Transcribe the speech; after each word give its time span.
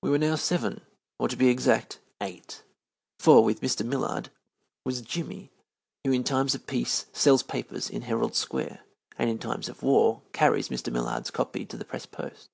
We 0.00 0.16
now 0.16 0.30
were 0.30 0.36
seven, 0.38 0.80
or 1.18 1.28
to 1.28 1.36
be 1.36 1.48
exact, 1.50 1.98
eight, 2.22 2.62
for 3.18 3.44
with 3.44 3.60
Mr. 3.60 3.84
Millard 3.84 4.30
was 4.82 5.02
"Jimmy," 5.02 5.50
who 6.04 6.10
in 6.12 6.24
times 6.24 6.54
of 6.54 6.66
peace 6.66 7.04
sells 7.12 7.42
papers 7.42 7.90
in 7.90 8.00
Herald 8.00 8.34
Square, 8.34 8.80
and 9.18 9.28
in 9.28 9.38
times 9.38 9.68
of 9.68 9.82
war 9.82 10.22
carries 10.32 10.70
Mr. 10.70 10.90
Millard's 10.90 11.30
copy 11.30 11.66
to 11.66 11.76
the 11.76 11.84
press 11.84 12.06
post. 12.06 12.48